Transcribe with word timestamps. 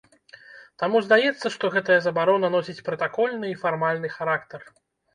Таму 0.83 1.01
здаецца, 1.07 1.51
што 1.57 1.71
гэтая 1.77 1.99
забарона 2.07 2.51
носіць 2.57 2.77
пратакольны 2.91 3.47
і 3.55 3.63
фармальны 3.63 4.07
характар. 4.19 4.61